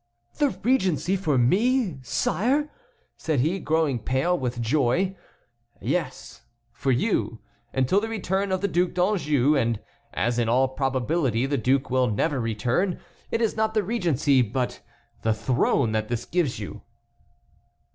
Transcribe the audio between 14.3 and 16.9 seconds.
only but the throne that this gives you."